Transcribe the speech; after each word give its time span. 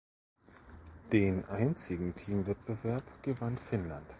Den 1.11 1.45
einzigen 1.45 2.15
Teamwettbewerb 2.15 3.03
gewann 3.21 3.55
Finnland. 3.55 4.09